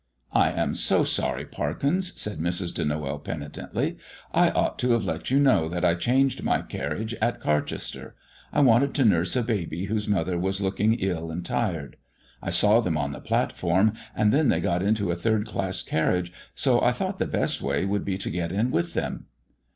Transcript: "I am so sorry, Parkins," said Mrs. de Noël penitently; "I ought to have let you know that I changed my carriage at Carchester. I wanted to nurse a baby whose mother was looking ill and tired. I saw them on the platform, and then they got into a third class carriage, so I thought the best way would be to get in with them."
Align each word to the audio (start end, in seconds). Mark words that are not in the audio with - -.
"I 0.33 0.49
am 0.53 0.73
so 0.73 1.03
sorry, 1.03 1.45
Parkins," 1.45 2.19
said 2.19 2.39
Mrs. 2.39 2.73
de 2.73 2.83
Noël 2.83 3.23
penitently; 3.23 3.99
"I 4.33 4.49
ought 4.49 4.79
to 4.79 4.93
have 4.93 5.03
let 5.05 5.29
you 5.29 5.39
know 5.39 5.69
that 5.69 5.85
I 5.85 5.93
changed 5.93 6.41
my 6.41 6.63
carriage 6.63 7.13
at 7.21 7.39
Carchester. 7.39 8.15
I 8.51 8.61
wanted 8.61 8.95
to 8.95 9.05
nurse 9.05 9.35
a 9.35 9.43
baby 9.43 9.85
whose 9.85 10.07
mother 10.07 10.39
was 10.39 10.59
looking 10.59 10.95
ill 10.95 11.29
and 11.29 11.45
tired. 11.45 11.97
I 12.41 12.49
saw 12.49 12.79
them 12.79 12.97
on 12.97 13.11
the 13.11 13.19
platform, 13.21 13.93
and 14.15 14.33
then 14.33 14.49
they 14.49 14.59
got 14.59 14.81
into 14.81 15.11
a 15.11 15.15
third 15.15 15.45
class 15.45 15.83
carriage, 15.83 16.33
so 16.55 16.81
I 16.81 16.93
thought 16.93 17.19
the 17.19 17.27
best 17.27 17.61
way 17.61 17.85
would 17.85 18.03
be 18.03 18.17
to 18.17 18.31
get 18.31 18.51
in 18.51 18.71
with 18.71 18.95
them." 18.95 19.27